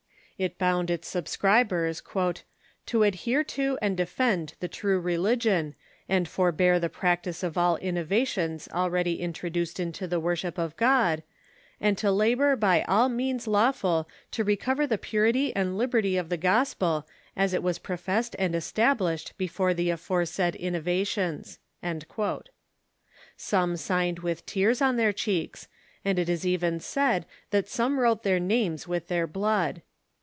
[0.43, 2.01] It bound its subscribers"
[2.87, 5.75] to adhere to and 374 THE MODERN CHURCH defend the true religion,
[6.09, 11.21] and forbear the practice of all inno vations already introduced into the worship of God;
[11.79, 16.37] and to labor by all means lawful to recover the purity and liberty of the
[16.37, 17.07] gospel
[17.37, 21.59] as it was professed and established before the afore said innovations."
[23.37, 25.67] Some signed with tears on their cheeks,
[26.03, 29.83] and it is even said that some wrote their names with their blood.